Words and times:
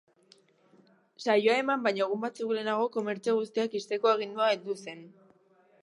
Saioa 1.25 1.57
eman 1.63 1.85
baino 1.87 2.05
egun 2.07 2.23
batzuk 2.25 2.55
lehenago, 2.55 2.89
komertzio 2.97 3.37
guztiak 3.43 3.79
ixteko 3.83 4.15
agindua 4.15 4.53
heldu 4.57 4.81
zen. 4.89 5.07